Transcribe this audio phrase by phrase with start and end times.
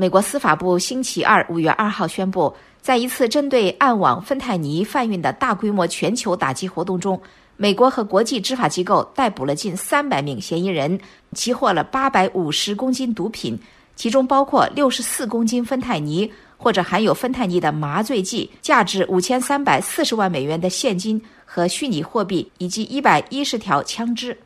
[0.00, 7.20] 美国司法部星期二五月二号宣布，在一次针对暗网芬太尼贩运的大规模全球打击活动中，
[7.56, 10.96] 美国和国际执法机构逮捕了近三百名嫌疑人，
[11.34, 13.58] 缉获了八百五十公斤毒品，
[13.96, 24.38] 其中包括六十四公斤芬太尼或者含有芬太尼的麻醉剂，价值五千三百四十万美元的现金和虚拟货币，以及一百一十条枪支。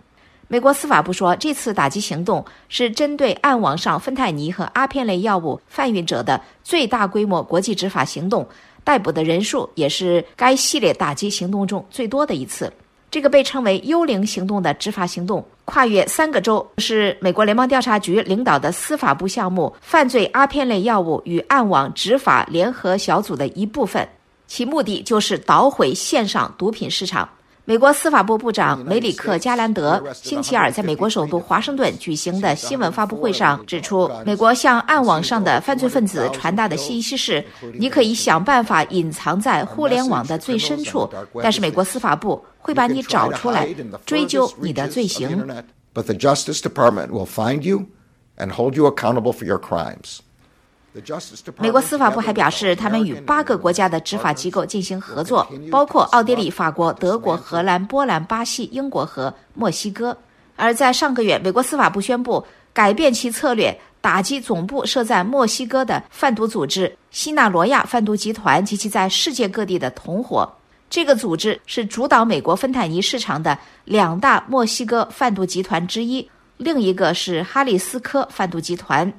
[0.53, 8.47] 美国司法部说，这次打击行动是针对暗网上芬太尼和阿片类药物贩运者的最大规模国际执法行动，
[8.85, 12.71] 逮捕的人数也是该系列打击行动中最多的一次。
[13.11, 24.07] 这个被称为“幽灵行动”的执法行动跨越三个州，是美国联邦调查局领导的司法部项目“犯罪阿片类药物与暗网执法联合小组”的一部分，
[24.47, 27.27] 其目的就是捣毁线上毒品市场。
[27.65, 41.09] 美国司法部部长梅里克·加兰德星期二在美国首都华盛顿举行的新闻发布会上指出，美国向暗网上的犯罪分子传达的信息是：你可以想办法隐藏在互联网的最深处，
[41.41, 43.73] 但是美国司法部会把你找出来，
[44.05, 45.47] 追究你的罪行。
[45.95, 47.87] But the Justice Department will find you
[48.37, 50.19] and hold you accountable for your crimes.
[51.59, 60.17] 美国司法部还表示，他们与八个国家的执法机构进行合作，包括奥地利、法国、德国、荷兰、波兰、巴西、英国和墨西哥。
[60.55, 70.47] 而在上个月，美国司法部宣布改变其策略，打击总部设在墨西哥的贩毒组织——西纳罗亚贩毒集团及其在世界各地的同伙。
[70.91, 79.11] 这个组织是主导美国芬太尼市场的两大墨西哥贩毒集团之一，另一个是哈里斯科贩毒集团。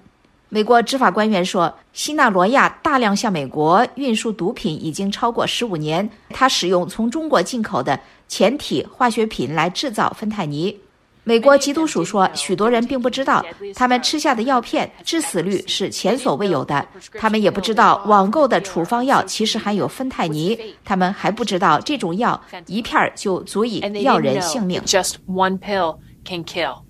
[0.53, 6.07] 美国执法官员说，西纳罗亚大量向美国运输毒品已经超过十五年。
[6.29, 10.79] 他使用从中国进口的前体化学品来制造芬太尼。
[11.23, 16.85] 美国缉毒署说，许多人并不知道，他们吃下的药片致死率是前所未有的。
[17.17, 20.55] 他们也不知道，网购的处方药其实含有芬太尼。
[20.85, 24.79] 他们还不知道，这种药一片就足以要人性命。
[24.85, 26.83] Just one pill can kill.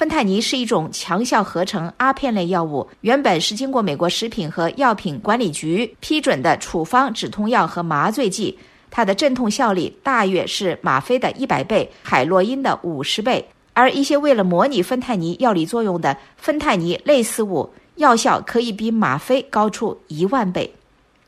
[0.00, 8.58] 芬太尼是一种强效合成阿片类药物，原本是经过美国食品和药品管理局批准的处方止痛药和麻醉剂。
[8.90, 13.46] 它的镇痛效力大约是吗啡的一百倍，海洛因的五十倍。
[13.74, 20.72] 而一些为了模拟芬太尼药理作用的芬太尼类似物，药效可以比吗啡高出一万倍。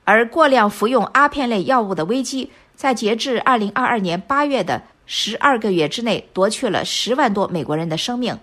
[0.05, 8.34] 而过量服用阿片类药物的危机，在截至二零二二年八月的十二个月之内，夺去了十万多美国人的生命。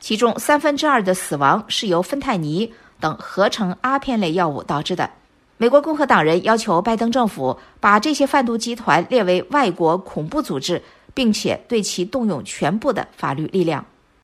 [0.00, 5.08] 其中三分之二的死亡是由芬太尼等合成阿片类药物导致的。
[5.56, 10.82] 美国共和党人要求拜登政府把这些贩毒集团列为外国恐怖组织，
[11.14, 13.84] 并且对其动用全部的法律力量。